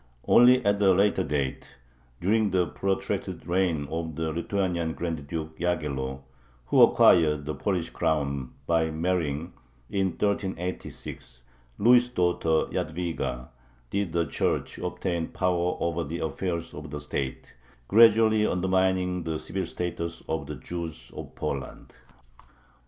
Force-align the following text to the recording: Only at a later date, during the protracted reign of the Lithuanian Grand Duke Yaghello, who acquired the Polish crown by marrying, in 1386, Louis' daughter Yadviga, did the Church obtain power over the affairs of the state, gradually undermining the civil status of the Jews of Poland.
Only 0.27 0.65
at 0.65 0.81
a 0.81 0.93
later 0.93 1.23
date, 1.23 1.77
during 2.19 2.49
the 2.49 2.65
protracted 2.65 3.45
reign 3.45 3.87
of 3.91 4.15
the 4.15 4.31
Lithuanian 4.31 4.95
Grand 4.95 5.27
Duke 5.27 5.59
Yaghello, 5.59 6.23
who 6.65 6.81
acquired 6.81 7.45
the 7.45 7.53
Polish 7.53 7.91
crown 7.91 8.51
by 8.65 8.89
marrying, 8.89 9.53
in 9.91 10.07
1386, 10.13 11.43
Louis' 11.77 12.07
daughter 12.09 12.67
Yadviga, 12.73 13.49
did 13.91 14.11
the 14.11 14.25
Church 14.25 14.79
obtain 14.79 15.27
power 15.27 15.77
over 15.79 16.03
the 16.03 16.17
affairs 16.17 16.73
of 16.73 16.89
the 16.89 16.99
state, 16.99 17.53
gradually 17.87 18.47
undermining 18.47 19.23
the 19.23 19.37
civil 19.37 19.67
status 19.67 20.23
of 20.27 20.47
the 20.47 20.55
Jews 20.55 21.11
of 21.15 21.35
Poland. 21.35 21.93